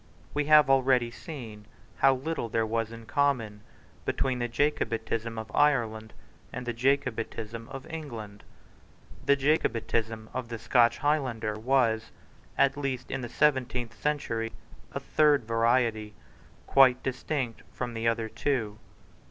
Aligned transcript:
We 0.33 0.45
have 0.45 0.67
already 0.67 1.11
seen 1.11 1.67
how 1.97 2.15
little 2.15 2.49
there 2.49 2.65
was 2.65 2.91
in 2.91 3.05
common 3.05 3.61
between 4.03 4.39
the 4.39 4.47
Jacobitism 4.47 5.37
of 5.37 5.51
Ireland 5.55 6.13
and 6.51 6.65
the 6.65 6.73
Jacobitism 6.73 7.69
of 7.69 7.85
England. 7.85 8.43
The 9.27 9.35
Jacobitism 9.35 10.27
of 10.33 10.49
the 10.49 10.57
Scotch 10.57 10.97
Highlander 10.97 11.53
was, 11.53 12.09
at 12.57 12.77
least 12.77 13.11
in 13.11 13.21
the 13.21 13.29
seventeenth 13.29 13.93
century, 13.95 14.53
a 14.91 14.99
third 14.99 15.43
variety, 15.43 16.15
quite 16.65 17.03
distinct 17.03 17.61
from 17.71 17.93
the 17.93 18.07
other 18.07 18.27
two. 18.27 18.79